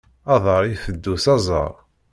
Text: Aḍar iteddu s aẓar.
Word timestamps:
Aḍar 0.35 0.63
iteddu 0.71 1.15
s 1.23 1.25
aẓar. 1.33 1.73